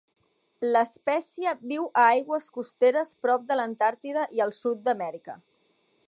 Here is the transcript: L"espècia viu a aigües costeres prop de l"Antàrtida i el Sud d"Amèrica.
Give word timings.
L"espècia 0.67 1.51
viu 1.73 1.83
a 2.03 2.05
aigües 2.13 2.47
costeres 2.55 3.11
prop 3.25 3.45
de 3.51 3.55
l"Antàrtida 3.57 4.23
i 4.39 4.43
el 4.47 4.55
Sud 4.63 4.81
d"Amèrica. 4.89 5.37